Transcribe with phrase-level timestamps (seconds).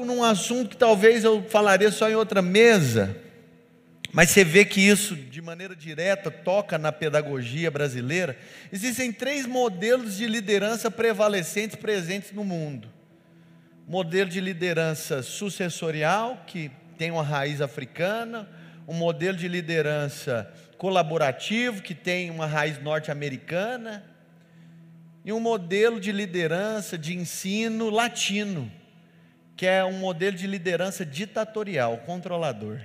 [0.00, 3.16] toco num assunto que talvez eu falaria só em outra mesa,
[4.12, 8.36] mas você vê que isso, de maneira direta, toca na pedagogia brasileira.
[8.72, 12.88] Existem três modelos de liderança prevalecentes presentes no mundo:
[13.86, 18.48] modelo de liderança sucessorial, que tem uma raiz africana,
[18.88, 24.04] um modelo de liderança colaborativo, que tem uma raiz norte-americana,
[25.24, 28.72] e um modelo de liderança, de ensino latino,
[29.60, 32.80] que é um modelo de liderança ditatorial, controlador.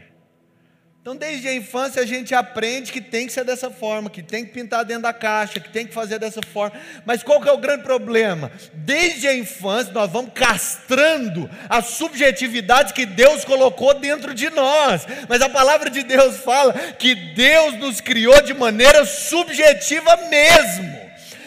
[1.01, 4.43] Então, desde a infância, a gente aprende que tem que ser dessa forma, que tem
[4.45, 6.77] que pintar dentro da caixa, que tem que fazer dessa forma.
[7.05, 8.51] Mas qual que é o grande problema?
[8.73, 15.07] Desde a infância, nós vamos castrando a subjetividade que Deus colocou dentro de nós.
[15.29, 20.95] Mas a palavra de Deus fala que Deus nos criou de maneira subjetiva mesmo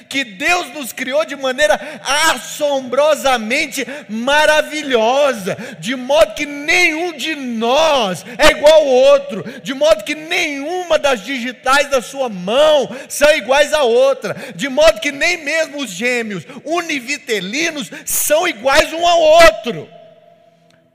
[0.08, 1.78] que Deus nos criou de maneira
[2.30, 10.14] assombrosamente maravilhosa, de modo que nenhum de nós é igual ao outro, de modo que
[10.14, 15.78] nenhuma das digitais da sua mão são iguais à outra, de modo que nem mesmo
[15.78, 19.97] os gêmeos univitelinos são iguais um ao outro.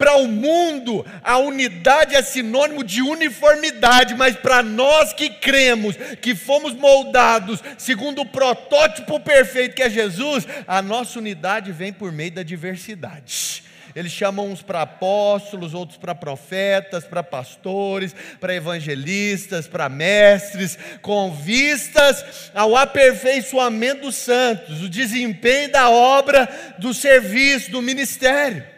[0.04, 6.36] Para o mundo, a unidade é sinônimo de uniformidade, mas para nós que cremos, que
[6.36, 12.34] fomos moldados segundo o protótipo perfeito que é Jesus, a nossa unidade vem por meio
[12.34, 13.64] da diversidade.
[13.96, 21.32] Eles chamam uns para apóstolos, outros para profetas, para pastores, para evangelistas, para mestres, com
[21.34, 28.73] vistas ao aperfeiçoamento dos santos, o desempenho da obra, do serviço, do ministério.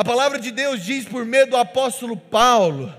[0.00, 2.90] A palavra de Deus diz por meio do apóstolo Paulo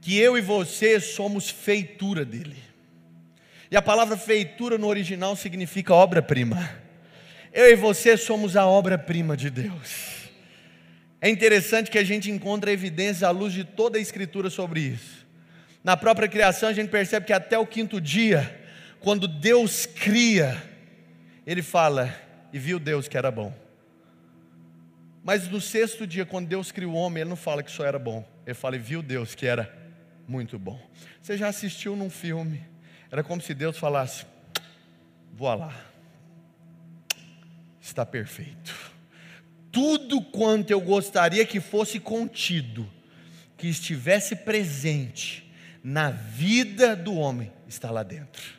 [0.00, 2.62] que eu e você somos feitura dele.
[3.68, 6.70] E a palavra feitura no original significa obra-prima.
[7.52, 10.30] Eu e você somos a obra-prima de Deus.
[11.20, 15.26] É interessante que a gente encontra evidências à luz de toda a escritura sobre isso.
[15.82, 18.56] Na própria criação a gente percebe que até o quinto dia,
[19.00, 20.62] quando Deus cria,
[21.44, 22.14] ele fala:
[22.52, 23.63] "E viu Deus que era bom".
[25.24, 27.98] Mas no sexto dia, quando Deus criou o homem, ele não fala que só era
[27.98, 28.28] bom.
[28.44, 29.74] Ele fala, e viu Deus que era
[30.28, 30.78] muito bom.
[31.20, 32.62] Você já assistiu num filme?
[33.10, 34.26] Era como se Deus falasse:
[35.32, 35.74] Vou lá,
[37.80, 38.92] está perfeito.
[39.72, 42.88] Tudo quanto eu gostaria que fosse contido,
[43.56, 45.50] que estivesse presente
[45.82, 48.54] na vida do homem, está lá dentro.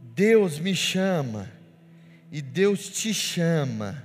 [0.00, 1.55] Deus me chama
[2.36, 4.04] e Deus te chama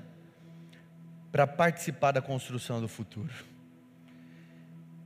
[1.33, 3.33] para participar da construção do futuro.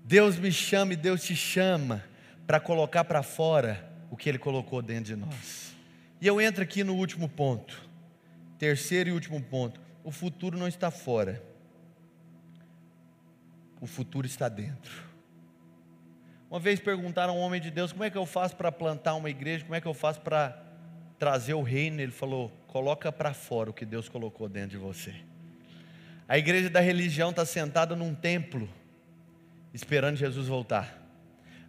[0.03, 2.03] Deus me chama e Deus te chama
[2.45, 5.75] para colocar para fora o que Ele colocou dentro de nós.
[6.21, 7.89] E eu entro aqui no último ponto,
[8.59, 9.81] terceiro e último ponto.
[10.03, 11.41] O futuro não está fora,
[13.81, 15.03] o futuro está dentro.
[16.47, 19.15] Uma vez perguntaram a um homem de Deus: como é que eu faço para plantar
[19.15, 19.63] uma igreja?
[19.63, 20.63] Como é que eu faço para
[21.25, 21.99] trazer o reino?
[21.99, 25.11] Ele falou: Coloca para fora o que Deus colocou dentro de você.
[26.27, 28.69] A igreja da religião está sentada num templo,
[29.73, 31.03] esperando Jesus voltar.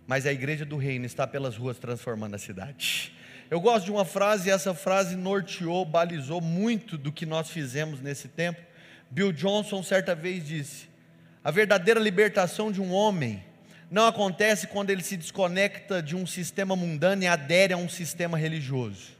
[0.06, 3.14] Mas a igreja do reino está pelas ruas transformando a cidade.
[3.50, 8.02] Eu gosto de uma frase, e essa frase norteou, balizou muito do que nós fizemos
[8.02, 8.60] nesse tempo.
[9.10, 10.86] Bill Johnson certa vez disse:
[11.42, 13.42] A verdadeira libertação de um homem
[13.90, 18.36] não acontece quando ele se desconecta de um sistema mundano e adere a um sistema
[18.36, 19.16] religioso.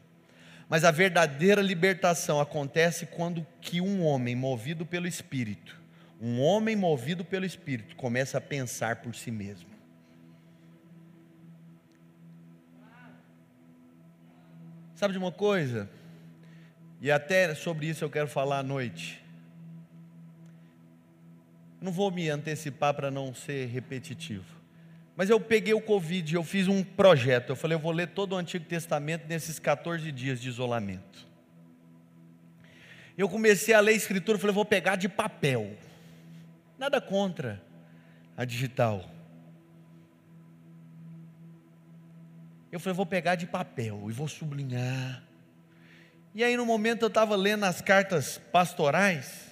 [0.69, 5.81] Mas a verdadeira libertação acontece quando que um homem movido pelo Espírito,
[6.21, 9.71] um homem movido pelo Espírito, começa a pensar por si mesmo.
[14.97, 15.89] Sabe de uma coisa?
[17.01, 19.23] E até sobre isso eu quero falar à noite.
[21.81, 24.56] Não vou me antecipar para não ser repetitivo.
[25.17, 27.51] Mas eu peguei o Covid, eu fiz um projeto.
[27.51, 31.27] Eu falei, eu vou ler todo o Antigo Testamento nesses 14 dias de isolamento.
[33.17, 35.75] Eu comecei a ler a escritura, falei, vou pegar de papel.
[36.79, 37.63] Nada contra
[38.37, 39.09] a digital.
[42.71, 45.23] Eu falei, vou pegar de papel e vou sublinhar.
[46.35, 49.46] E aí, no momento, eu estava lendo as cartas pastorais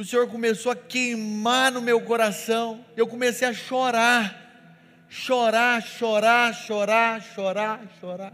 [0.00, 2.82] o Senhor começou a queimar no meu coração.
[2.96, 8.32] Eu comecei a chorar, chorar, chorar, chorar, chorar, chorar.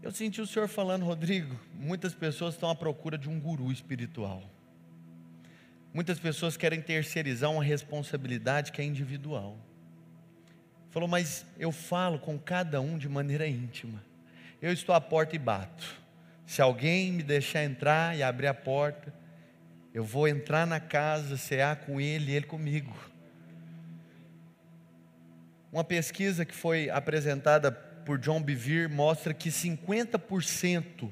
[0.00, 4.48] Eu senti o Senhor falando, Rodrigo, muitas pessoas estão à procura de um guru espiritual.
[5.92, 9.58] Muitas pessoas querem terceirizar uma responsabilidade que é individual.
[10.90, 14.00] Falou, mas eu falo com cada um de maneira íntima.
[14.60, 16.01] Eu estou à porta e bato.
[16.52, 19.10] Se alguém me deixar entrar e abrir a porta,
[19.94, 22.94] eu vou entrar na casa, cear com ele e ele comigo.
[25.72, 31.10] Uma pesquisa que foi apresentada por John Bevere mostra que 50%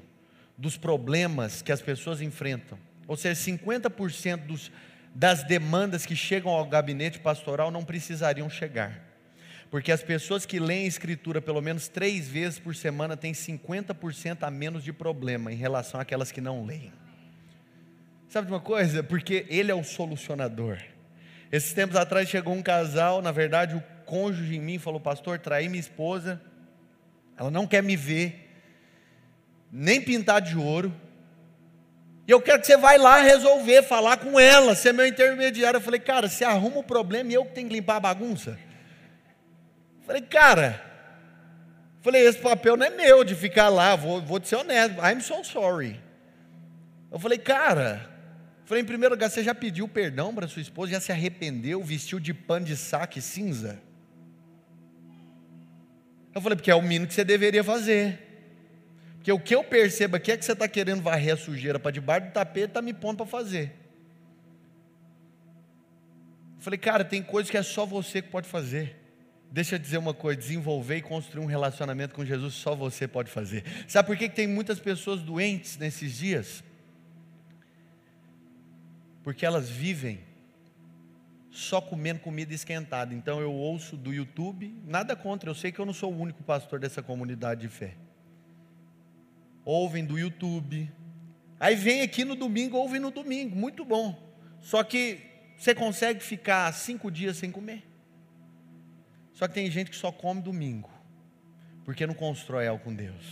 [0.55, 2.77] dos problemas que as pessoas enfrentam,
[3.07, 4.71] ou seja, 50% dos,
[5.15, 9.10] das demandas que chegam ao gabinete pastoral não precisariam chegar.
[9.71, 14.43] Porque as pessoas que leem a Escritura pelo menos três vezes por semana têm 50%
[14.43, 16.91] a menos de problema em relação àquelas que não leem.
[18.27, 19.01] Sabe de uma coisa?
[19.01, 20.77] Porque Ele é o solucionador.
[21.49, 25.69] Esses tempos atrás chegou um casal, na verdade, o cônjuge em mim falou: Pastor, traí
[25.69, 26.41] minha esposa,
[27.37, 28.49] ela não quer me ver,
[29.71, 30.93] nem pintar de ouro,
[32.27, 35.77] e eu quero que você vá lá resolver, falar com ela, ser meu intermediário.
[35.77, 38.57] Eu falei, cara, você arruma o problema e eu que tenho que limpar a bagunça.
[40.01, 40.81] Falei, cara,
[42.01, 45.21] falei, esse papel não é meu de ficar lá, vou, vou te ser honesto, I'm
[45.21, 46.01] so sorry.
[47.11, 48.09] Eu falei, cara,
[48.65, 52.19] falei, em primeiro lugar, você já pediu perdão para sua esposa, já se arrependeu, vestiu
[52.19, 53.79] de pano de saque cinza?
[56.33, 58.31] Eu falei, porque é o mínimo que você deveria fazer.
[59.15, 61.91] Porque o que eu percebo aqui é que você está querendo varrer a sujeira para
[61.91, 63.73] debaixo do tapete, está me pondo para fazer.
[66.57, 69.00] Eu falei, cara, tem coisas que é só você que pode fazer.
[69.51, 73.29] Deixa eu dizer uma coisa: desenvolver e construir um relacionamento com Jesus só você pode
[73.29, 73.65] fazer.
[73.87, 76.63] Sabe por que tem muitas pessoas doentes nesses dias?
[79.21, 80.19] Porque elas vivem
[81.51, 83.13] só comendo comida esquentada.
[83.13, 86.41] Então eu ouço do YouTube, nada contra, eu sei que eu não sou o único
[86.43, 87.95] pastor dessa comunidade de fé.
[89.65, 90.89] Ouvem do YouTube.
[91.59, 94.17] Aí vem aqui no domingo, ouvem no domingo, muito bom.
[94.61, 95.19] Só que
[95.57, 97.90] você consegue ficar cinco dias sem comer.
[99.33, 100.89] Só que tem gente que só come domingo,
[101.83, 103.25] porque não constrói algo com Deus.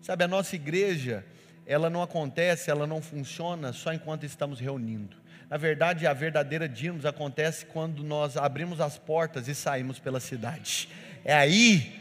[0.00, 1.24] Sabe, a nossa igreja,
[1.66, 5.16] ela não acontece, ela não funciona só enquanto estamos reunindo.
[5.48, 10.88] Na verdade, a verdadeira dínamos acontece quando nós abrimos as portas e saímos pela cidade.
[11.24, 12.00] É aí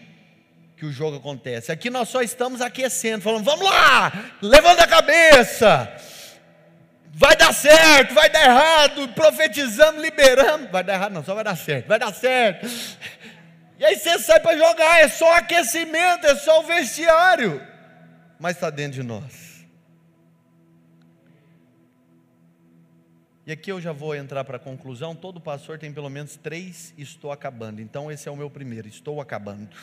[0.77, 1.71] que o jogo acontece.
[1.71, 5.93] Aqui nós só estamos aquecendo, falando: vamos lá, levanta a cabeça,
[7.13, 10.69] vai dar certo, vai dar errado, profetizando, liberando.
[10.69, 12.67] Vai dar errado, não, só vai dar certo, vai dar certo.
[13.77, 17.61] E aí você sai para jogar, é só aquecimento, é só o vestiário,
[18.39, 19.51] mas está dentro de nós.
[23.45, 25.15] E aqui eu já vou entrar para a conclusão.
[25.15, 27.81] Todo pastor tem pelo menos três estou acabando.
[27.81, 29.75] Então esse é o meu primeiro, estou acabando.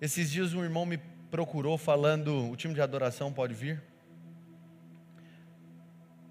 [0.00, 0.98] Esses dias um irmão me
[1.30, 3.82] procurou falando, o time de adoração pode vir?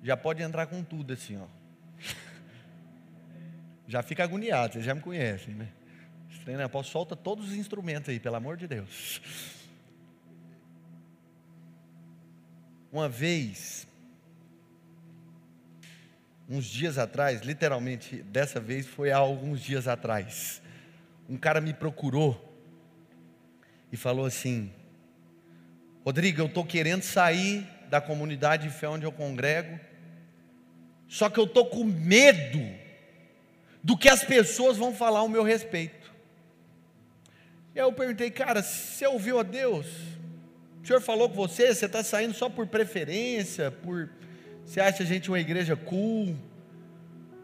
[0.05, 1.47] Já pode entrar com tudo assim, ó.
[3.87, 5.67] Já fica agoniado, vocês já me conhecem, né?
[6.29, 6.69] Estranho, né?
[6.83, 9.19] Solta todos os instrumentos aí, pelo amor de Deus.
[12.91, 13.87] Uma vez,
[16.47, 20.61] uns dias atrás, literalmente, dessa vez foi há alguns dias atrás,
[21.27, 22.63] um cara me procurou
[23.91, 24.71] e falou assim:
[26.05, 29.79] Rodrigo, eu estou querendo sair da comunidade de fé onde eu congrego,
[31.07, 32.59] só que eu estou com medo
[33.83, 36.11] do que as pessoas vão falar ao meu respeito.
[37.73, 39.85] E aí eu perguntei, cara, você ouviu a Deus?
[40.81, 44.09] O senhor falou com você, você está saindo só por preferência, por
[44.65, 46.35] você acha a gente uma igreja cool,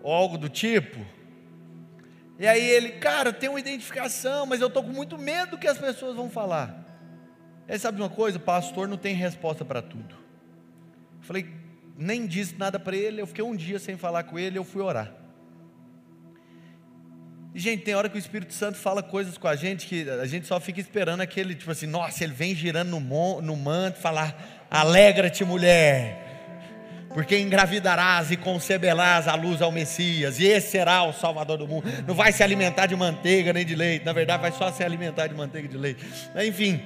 [0.02, 1.06] ou algo do tipo?
[2.40, 5.68] E aí ele, cara, tem uma identificação, mas eu estou com muito medo do que
[5.68, 6.84] as pessoas vão falar.
[7.68, 8.40] Aí sabe uma coisa?
[8.40, 10.16] Pastor não tem resposta para tudo.
[11.20, 11.61] Eu falei,
[12.02, 14.82] nem disse nada para ele, eu fiquei um dia sem falar com ele, eu fui
[14.82, 15.12] orar.
[17.54, 20.26] E, gente, tem hora que o Espírito Santo fala coisas com a gente que a
[20.26, 24.68] gente só fica esperando aquele, tipo assim, nossa, ele vem girando no, no manto, falar,
[24.72, 31.58] alegra-te, mulher, porque engravidarás e conceberás a luz ao Messias, e esse será o Salvador
[31.58, 31.88] do mundo.
[32.08, 35.28] Não vai se alimentar de manteiga nem de leite, na verdade, vai só se alimentar
[35.28, 36.04] de manteiga e de leite.
[36.48, 36.82] Enfim,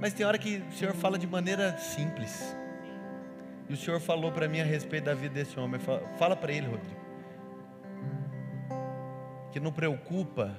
[0.00, 2.56] mas tem hora que o Senhor fala de maneira simples.
[3.68, 5.80] E o Senhor falou para mim a respeito da vida desse homem.
[6.18, 7.06] Fala para ele, Rodrigo
[9.56, 10.54] que não preocupa,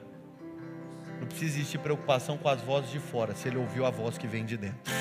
[1.19, 4.25] não precisa existir preocupação com as vozes de fora, se ele ouviu a voz que
[4.25, 4.91] vem de dentro.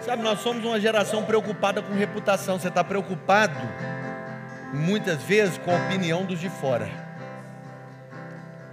[0.00, 2.58] Sabe, nós somos uma geração preocupada com reputação.
[2.58, 3.60] Você está preocupado,
[4.72, 6.88] muitas vezes, com a opinião dos de fora.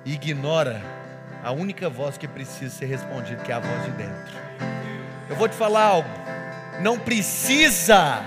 [0.05, 0.81] Ignora
[1.43, 4.37] a única voz que precisa ser respondida, que é a voz de dentro.
[5.29, 6.32] Eu vou te falar algo.
[6.81, 8.21] Não precisa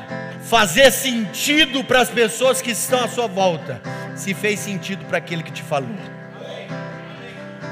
[0.49, 3.81] fazer sentido para as pessoas que estão à sua volta
[4.17, 5.89] se fez sentido para aquele que te falou.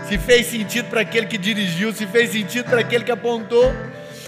[0.08, 3.72] se fez sentido para aquele que dirigiu, se fez sentido para aquele que apontou.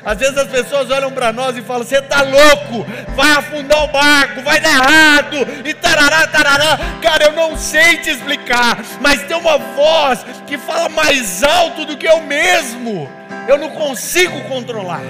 [0.04, 2.86] Às vezes as pessoas olham para nós e falam: Você está louco,
[3.16, 6.78] vai afundar o barco, vai dar errado, e tarará, tarará.
[7.02, 11.96] Cara, eu não sei te explicar, mas tem uma voz que fala mais alto do
[11.96, 13.10] que eu mesmo.
[13.48, 15.02] Eu não consigo controlar,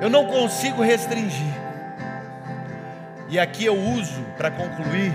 [0.00, 1.54] eu não consigo restringir.
[3.28, 5.12] E aqui eu uso, para concluir,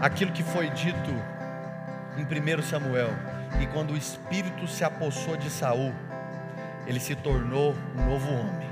[0.00, 1.10] aquilo que foi dito
[2.16, 3.10] em 1 Samuel
[3.60, 5.92] e quando o espírito se apossou de Saul,
[6.86, 8.70] ele se tornou um novo homem.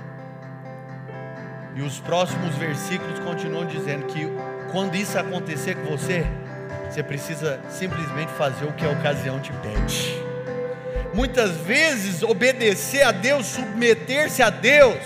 [1.74, 4.26] E os próximos versículos continuam dizendo que
[4.72, 6.26] quando isso acontecer com você,
[6.88, 10.27] você precisa simplesmente fazer o que a ocasião te pede.
[11.18, 15.00] Muitas vezes obedecer a Deus, submeter-se a Deus,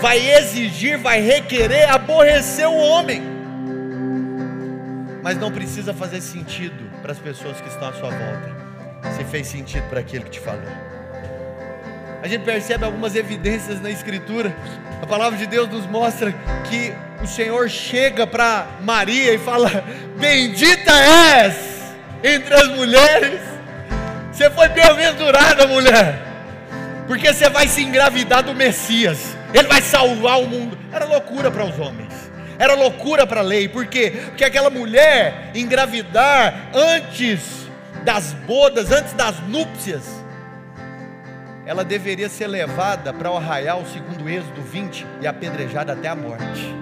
[0.00, 3.22] vai exigir, vai requerer aborrecer o homem.
[5.22, 8.52] Mas não precisa fazer sentido para as pessoas que estão à sua volta
[9.16, 10.66] se fez sentido para aquele que te falou.
[12.20, 14.52] A gente percebe algumas evidências na Escritura.
[15.00, 16.32] A palavra de Deus nos mostra
[16.68, 16.92] que
[17.22, 19.70] o Senhor chega para Maria e fala:
[20.18, 21.54] Bendita és
[22.24, 23.53] entre as mulheres.
[24.34, 26.18] Você foi bem-aventurada, mulher,
[27.06, 29.36] porque você vai se engravidar do Messias.
[29.54, 30.76] Ele vai salvar o mundo.
[30.92, 32.12] Era loucura para os homens.
[32.58, 34.10] Era loucura para a lei, por quê?
[34.26, 37.68] Porque aquela mulher engravidar antes
[38.02, 40.02] das bodas, antes das núpcias,
[41.64, 46.74] ela deveria ser levada para o arraial, segundo Êxodo 20, e apedrejada até a morte.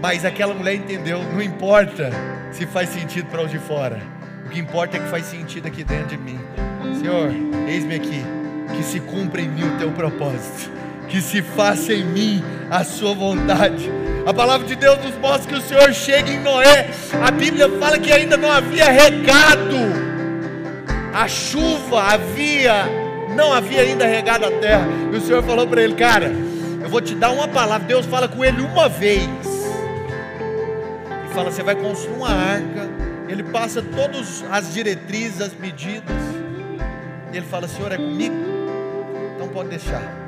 [0.00, 2.10] Mas aquela mulher entendeu: não importa
[2.52, 4.00] se faz sentido para os de fora,
[4.50, 6.40] o que importa é que faz sentido aqui dentro de mim.
[6.98, 7.30] Senhor,
[7.68, 8.20] eis-me aqui,
[8.76, 10.68] que se cumpra em mim o teu propósito,
[11.08, 13.88] que se faça em mim a sua vontade.
[14.26, 16.90] A palavra de Deus nos mostra que o Senhor chega em Noé.
[17.24, 19.76] A Bíblia fala que ainda não havia regado.
[21.14, 22.86] A chuva havia,
[23.36, 24.88] não havia ainda regado a terra.
[25.12, 26.32] E o Senhor falou para ele, cara,
[26.82, 27.86] eu vou te dar uma palavra.
[27.86, 29.28] Deus fala com ele uma vez.
[31.24, 32.99] E fala, você vai construir uma arca.
[33.30, 36.16] Ele passa todas as diretrizes, as medidas.
[37.32, 38.34] E ele fala, Senhor, é comigo?
[39.36, 40.19] Então pode deixar.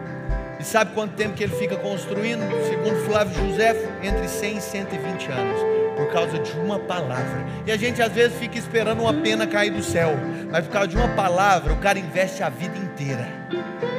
[0.62, 2.40] E sabe quanto tempo que ele fica construindo?
[2.68, 5.60] Segundo Flávio José, entre 100 e 120 anos,
[5.96, 7.44] por causa de uma palavra.
[7.66, 10.16] E a gente às vezes fica esperando uma pena cair do céu,
[10.52, 13.26] mas por causa de uma palavra, o cara investe a vida inteira.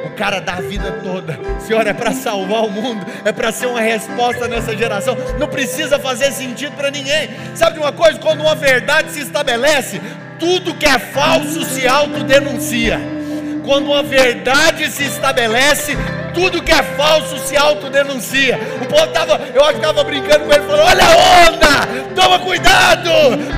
[0.06, 1.38] O cara dá a vida toda.
[1.60, 5.18] Senhor, é para salvar o mundo, é para ser uma resposta nessa geração.
[5.38, 7.30] Não precisa fazer sentido para ninguém.
[7.56, 8.18] Sabe de uma coisa?
[8.20, 10.00] Quando uma verdade se estabelece,
[10.40, 13.02] tudo que é falso se autodenuncia.
[13.66, 15.98] Quando uma verdade se estabelece,
[16.34, 18.60] tudo que é falso se autodenuncia.
[18.82, 22.40] O povo estava, eu acho que estava brincando com ele, falando: Olha a onda, toma
[22.40, 23.10] cuidado.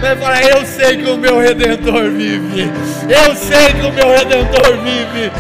[0.04, 2.72] Ele fala: Eu sei que o meu redentor vive,
[3.10, 5.32] eu sei que o meu redentor vive.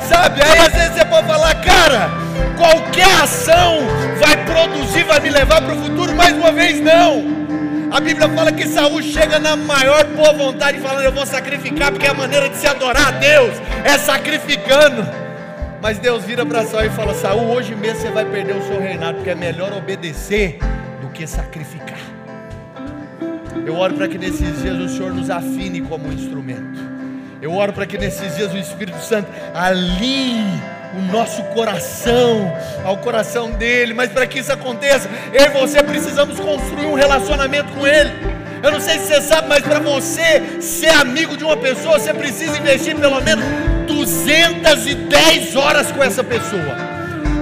[0.00, 0.42] Sabe?
[0.42, 2.10] Aí às vezes você pode falar, cara,
[2.58, 3.78] qualquer ação
[4.18, 7.44] vai produzir, vai me levar para o futuro, mais uma vez, não.
[7.90, 12.06] A Bíblia fala que Saul chega na maior boa vontade, falando: Eu vou sacrificar, porque
[12.06, 15.23] a maneira de se adorar a Deus é sacrificando.
[15.84, 18.80] Mas Deus vira para Saul e fala: Saul, hoje mesmo você vai perder o seu
[18.80, 20.56] reinado, porque é melhor obedecer
[21.02, 22.00] do que sacrificar.
[23.66, 26.80] Eu oro para que nesses dias o Senhor nos afine como instrumento.
[27.42, 30.58] Eu oro para que nesses dias o Espírito Santo alinhe
[30.96, 32.50] o nosso coração
[32.82, 33.92] ao coração dele.
[33.92, 38.10] Mas para que isso aconteça, eu e você precisamos construir um relacionamento com ele.
[38.62, 42.14] Eu não sei se você sabe, mas para você ser amigo de uma pessoa, você
[42.14, 43.44] precisa investir pelo menos
[44.24, 46.74] 210 horas com essa pessoa.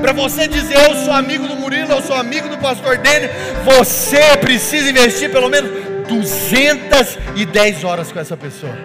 [0.01, 3.29] Para você dizer eu sou amigo do Murilo, eu sou amigo do pastor dele,
[3.65, 5.71] você precisa investir pelo menos
[6.09, 8.77] 210 horas com essa pessoa.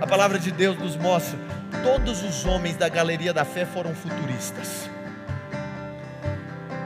[0.00, 1.38] A palavra de Deus nos mostra:
[1.82, 4.90] todos os homens da galeria da fé foram futuristas.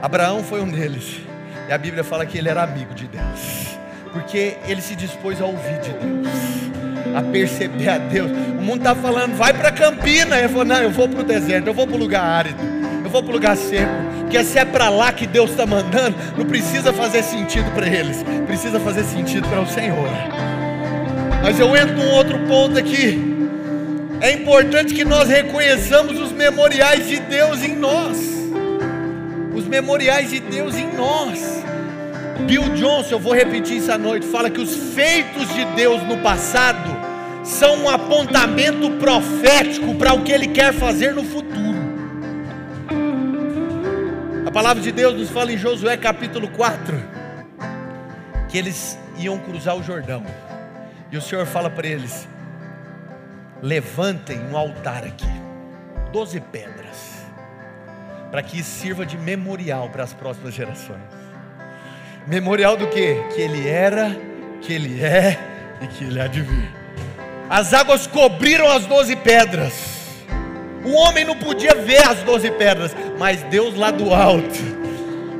[0.01, 1.21] Abraão foi um deles,
[1.69, 3.77] e a Bíblia fala que ele era amigo de Deus,
[4.11, 6.76] porque ele se dispôs a ouvir de Deus
[7.15, 8.31] a perceber a Deus.
[8.31, 10.37] O mundo está falando, vai para Campina.
[10.37, 12.57] Ele falou, não, eu vou para o deserto, eu vou para o lugar árido,
[13.03, 13.91] eu vou para o lugar seco.
[14.21, 18.23] Porque se é para lá que Deus está mandando, não precisa fazer sentido para eles,
[18.45, 20.09] precisa fazer sentido para o Senhor.
[21.41, 23.37] Mas eu entro num outro ponto aqui.
[24.19, 28.17] É importante que nós reconheçamos os memoriais de Deus em nós.
[29.53, 31.56] Os memoriais de Deus em nós.
[32.45, 36.17] Bill Johnson, eu vou repetir isso à noite, fala que os feitos de Deus no
[36.17, 36.95] passado
[37.43, 41.77] são um apontamento profético para o que Ele quer fazer no futuro.
[44.45, 47.17] A palavra de Deus nos fala em Josué capítulo 4
[48.47, 50.23] que eles iam cruzar o Jordão.
[51.11, 52.27] E o Senhor fala para eles:
[53.61, 55.27] levantem um altar aqui,
[56.11, 57.25] doze pedras,
[58.31, 61.26] para que isso sirva de memorial para as próximas gerações.
[62.27, 63.15] Memorial do que?
[63.33, 64.13] Que ele era,
[64.61, 65.39] que ele é
[65.81, 66.69] e que ele há de vir.
[67.49, 69.97] As águas cobriram as doze pedras.
[70.83, 74.59] O homem não podia ver as doze pedras, mas Deus lá do alto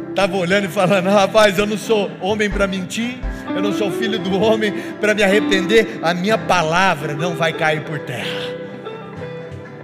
[0.09, 3.19] estava olhando e falando: rapaz, eu não sou homem para mentir,
[3.53, 7.81] eu não sou filho do homem para me arrepender, a minha palavra não vai cair
[7.81, 8.66] por terra.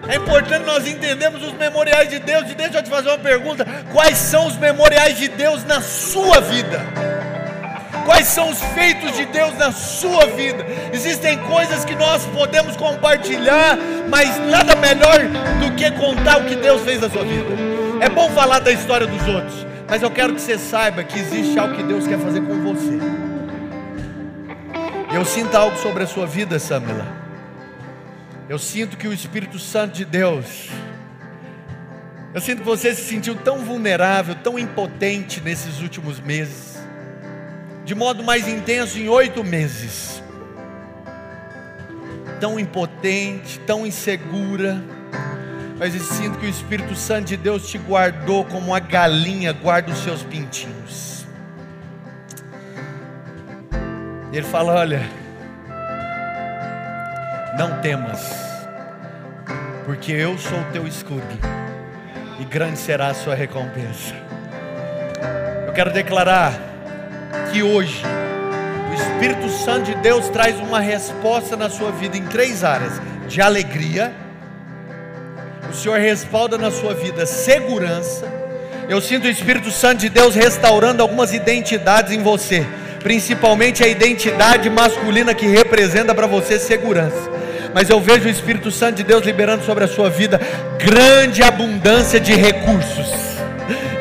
[0.07, 3.65] É importante nós entendermos os memoriais de Deus, e deixa eu te fazer uma pergunta:
[3.91, 6.81] quais são os memoriais de Deus na sua vida?
[8.05, 10.65] Quais são os feitos de Deus na sua vida?
[10.91, 13.77] Existem coisas que nós podemos compartilhar,
[14.10, 15.19] mas nada melhor
[15.62, 17.48] do que contar o que Deus fez na sua vida.
[18.01, 21.57] É bom falar da história dos outros, mas eu quero que você saiba que existe
[21.57, 23.00] algo que Deus quer fazer com você.
[25.13, 27.23] Eu sinto algo sobre a sua vida, Samila.
[28.50, 30.69] Eu sinto que o Espírito Santo de Deus.
[32.33, 36.77] Eu sinto que você se sentiu tão vulnerável, tão impotente nesses últimos meses.
[37.85, 40.21] De modo mais intenso em oito meses.
[42.39, 44.83] Tão impotente, tão insegura
[45.83, 49.91] mas eu sinto que o Espírito Santo de Deus te guardou como a galinha guarda
[49.91, 51.25] os seus pintinhos.
[54.31, 55.01] Ele fala: Olha,
[57.57, 58.19] não temas,
[59.86, 61.22] porque eu sou o teu escudo,
[62.39, 64.15] e grande será a sua recompensa.
[65.67, 66.53] Eu quero declarar
[67.51, 68.01] que hoje,
[68.89, 73.39] o Espírito Santo de Deus traz uma resposta na sua vida em três áreas: de
[73.39, 74.12] alegria,
[75.69, 78.25] o Senhor respalda na sua vida segurança.
[78.89, 82.65] Eu sinto o Espírito Santo de Deus restaurando algumas identidades em você,
[83.01, 87.32] principalmente a identidade masculina que representa para você segurança.
[87.74, 90.40] Mas eu vejo o Espírito Santo de Deus liberando sobre a sua vida
[90.77, 93.32] grande abundância de recursos.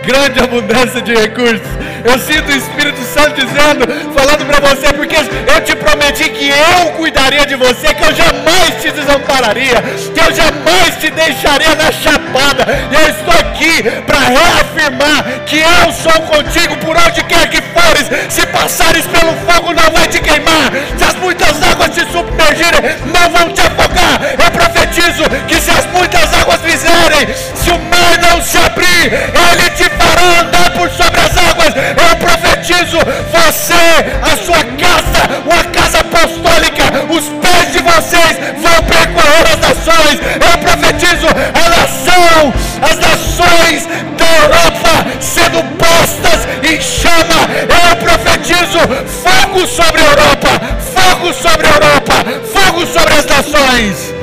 [0.03, 1.63] Grande abundância de recursos.
[2.05, 6.91] Eu sinto o Espírito Santo dizendo, falando para você, porque eu te prometi que eu
[6.97, 9.81] cuidaria de você, que eu jamais te desampararia,
[10.13, 12.67] que eu jamais te deixaria na chapada.
[12.91, 18.11] Eu estou aqui para reafirmar que eu sou contigo por onde quer que fores.
[18.29, 20.73] Se passares pelo fogo, não vai te queimar.
[20.99, 24.21] Se as muitas águas te submergirem, não vão te afogar.
[24.45, 29.13] Eu profetizo que se as muitas águas fizerem, se o mar não se abrir,
[29.53, 32.99] ele te fará andar por sobre as águas eu profetizo
[33.31, 33.85] você,
[34.23, 40.21] a sua casa, uma casa apostólica, os pés de vocês vão percorrer as nações.
[40.35, 42.53] Eu profetizo a nação,
[42.83, 47.49] as nações da Europa sendo postas em chama.
[47.63, 48.79] Eu profetizo
[49.23, 50.49] fogo sobre a Europa,
[50.93, 52.15] fogo sobre a Europa,
[52.53, 54.15] fogo sobre as nações.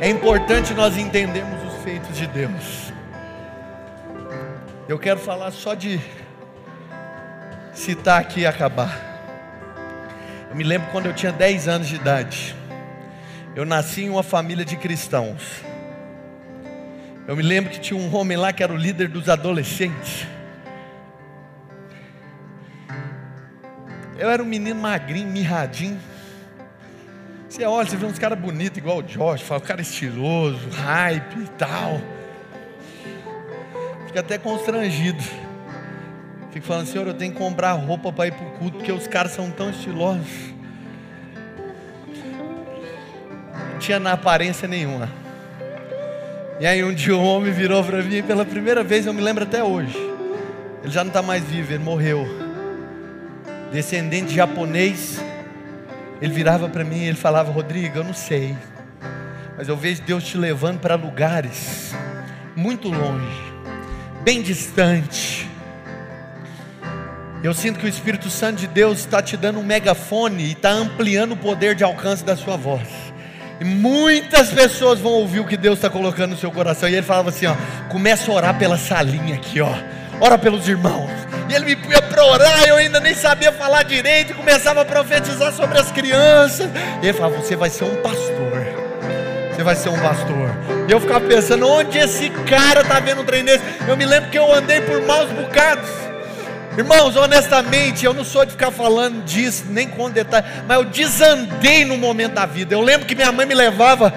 [0.00, 2.79] É importante nós entendermos os feitos de Deus.
[5.00, 5.98] Quero falar só de
[7.72, 9.08] citar aqui e acabar.
[10.50, 12.54] Eu me lembro quando eu tinha 10 anos de idade.
[13.56, 15.62] Eu nasci em uma família de cristãos.
[17.26, 20.26] Eu me lembro que tinha um homem lá que era o líder dos adolescentes.
[24.18, 25.98] Eu era um menino magrinho, mirradinho.
[27.48, 31.38] Você olha, você vê uns caras bonitos igual o Josh, fala, o cara estiloso, hype
[31.38, 32.19] e tal.
[34.10, 35.22] Fica até constrangido.
[36.50, 39.06] Fico falando, Senhor, eu tenho que comprar roupa para ir para o culto, porque os
[39.06, 40.26] caras são tão estilosos.
[43.72, 45.08] Não tinha na aparência nenhuma.
[46.58, 49.44] E aí um dia o homem virou para mim, pela primeira vez, eu me lembro
[49.44, 49.96] até hoje.
[50.82, 52.26] Ele já não está mais vivo, ele morreu.
[53.70, 55.22] Descendente japonês.
[56.20, 58.56] Ele virava para mim e ele falava, Rodrigo, eu não sei.
[59.56, 61.94] Mas eu vejo Deus te levando para lugares
[62.56, 63.49] muito longe
[64.22, 65.48] bem distante.
[67.42, 70.70] Eu sinto que o Espírito Santo de Deus está te dando um megafone e está
[70.70, 72.86] ampliando o poder de alcance da sua voz.
[73.60, 76.88] E muitas pessoas vão ouvir o que Deus está colocando no seu coração.
[76.88, 77.54] E ele falava assim: ó,
[77.88, 79.74] começa a orar pela salinha aqui, ó.
[80.20, 81.10] Ora pelos irmãos.
[81.48, 85.52] E ele me punha para orar, eu ainda nem sabia falar direito, começava a profetizar
[85.52, 86.70] sobre as crianças.
[87.02, 88.50] E ele falava: Você vai ser um pastor
[89.60, 90.79] você vai ser um pastor.
[90.90, 93.62] E eu ficava pensando, onde esse cara está vendo um trem desse?
[93.86, 95.88] Eu me lembro que eu andei por maus bocados.
[96.76, 101.84] Irmãos, honestamente, eu não sou de ficar falando disso, nem com detalhe, mas eu desandei
[101.84, 102.74] no momento da vida.
[102.74, 104.12] Eu lembro que minha mãe me levava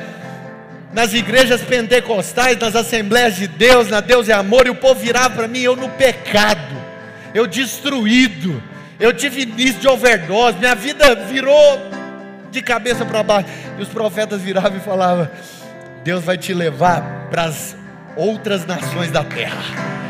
[0.91, 5.29] nas igrejas pentecostais, nas assembleias de Deus, na Deus é amor, e o povo virava
[5.29, 6.75] para mim, eu no pecado,
[7.35, 8.59] eu destruído,
[8.99, 11.79] Eu tive início de overdose, minha vida virou
[12.49, 13.47] de cabeça para baixo.
[13.77, 15.29] E os profetas viravam e falavam:
[16.03, 17.75] Deus vai te levar para as
[18.15, 19.63] outras nações da terra.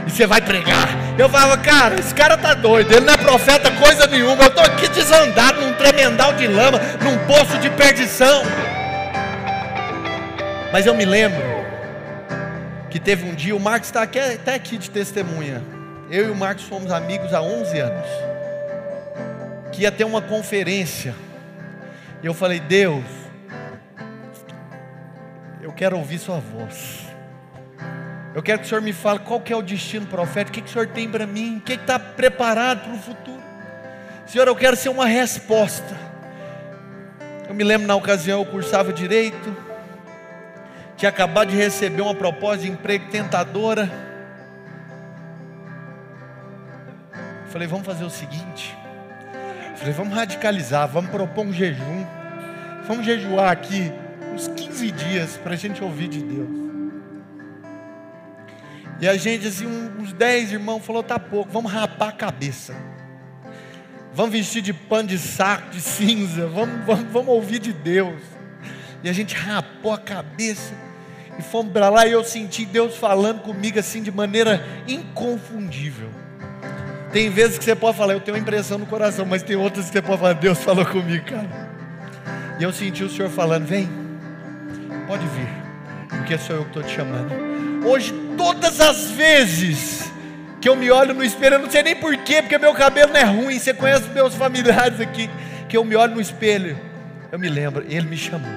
[0.07, 0.89] E você vai pregar.
[1.17, 2.91] Eu falava, cara, esse cara tá doido.
[2.91, 4.43] Ele não é profeta coisa nenhuma.
[4.43, 8.43] Eu estou aqui desandado num tremendal de lama, num poço de perdição.
[10.71, 11.41] Mas eu me lembro
[12.89, 15.61] que teve um dia, o Marcos está aqui, até aqui de testemunha.
[16.09, 18.07] Eu e o Marcos fomos amigos há 11 anos.
[19.71, 21.13] Que ia ter uma conferência.
[22.21, 23.03] E eu falei, Deus,
[25.63, 27.07] eu quero ouvir Sua voz.
[28.35, 30.61] Eu quero que o Senhor me fale qual que é o destino profético, o que,
[30.61, 33.41] que o Senhor tem para mim, o que está preparado para o futuro.
[34.25, 35.95] Senhor, eu quero ser uma resposta.
[37.47, 39.55] Eu me lembro na ocasião eu cursava direito,
[40.97, 43.89] tinha acabado de receber uma proposta de emprego tentadora.
[47.47, 48.75] Falei, vamos fazer o seguinte.
[49.75, 52.05] Falei, vamos radicalizar, vamos propor um jejum.
[52.87, 53.93] Vamos jejuar aqui
[54.33, 56.63] uns 15 dias para a gente ouvir de Deus.
[58.99, 59.67] E a gente, assim,
[59.99, 62.75] uns dez irmãos, falou: tá pouco, vamos rapar a cabeça.
[64.13, 68.21] Vamos vestir de pano de saco, de cinza, vamos, vamos, vamos ouvir de Deus.
[69.03, 70.73] E a gente rapou a cabeça
[71.37, 76.09] e fomos para lá e eu senti Deus falando comigo assim de maneira inconfundível.
[77.11, 79.87] Tem vezes que você pode falar, eu tenho uma impressão no coração, mas tem outras
[79.87, 81.49] que você pode falar, Deus falou comigo, cara.
[82.59, 83.89] E eu senti o Senhor falando, vem,
[85.07, 85.47] pode vir,
[86.09, 87.33] porque sou eu que estou te chamando.
[87.85, 90.11] Hoje, todas as vezes
[90.61, 93.19] que eu me olho no espelho, eu não sei nem porquê, porque meu cabelo não
[93.19, 93.59] é ruim.
[93.59, 95.29] Você conhece meus familiares aqui,
[95.67, 96.77] que eu me olho no espelho,
[97.31, 98.51] eu me lembro, ele me chamou,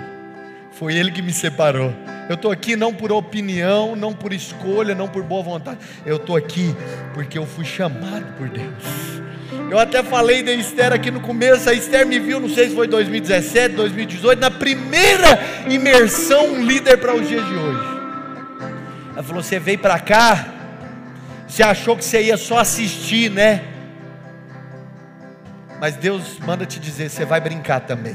[0.71, 1.93] foi ele que me separou.
[2.29, 5.79] Eu estou aqui não por opinião, não por escolha, não por boa vontade.
[6.05, 6.75] Eu estou aqui
[7.15, 9.23] porque eu fui chamado por Deus.
[9.71, 11.69] Eu até falei da Esther aqui no começo.
[11.69, 17.15] A Esther me viu, não sei se foi 2017, 2018, na primeira imersão líder para
[17.15, 17.97] os dias de hoje.
[19.13, 20.47] Ela falou: Você veio para cá,
[21.47, 23.63] você achou que você ia só assistir, né?
[25.81, 28.15] Mas Deus manda te dizer: Você vai brincar também.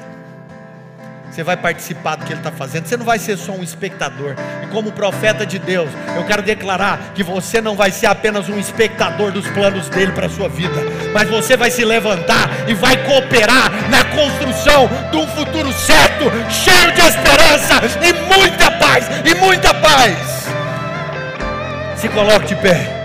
[1.32, 2.86] Você vai participar do que Ele está fazendo.
[2.86, 4.36] Você não vai ser só um espectador.
[4.64, 8.60] E como profeta de Deus, eu quero declarar que você não vai ser apenas um
[8.60, 10.76] espectador dos planos dele para a sua vida,
[11.14, 16.92] mas você vai se levantar e vai cooperar na construção de um futuro certo, cheio
[16.94, 20.48] de esperança e muita paz e muita paz.
[21.96, 23.01] Se coloque de pé.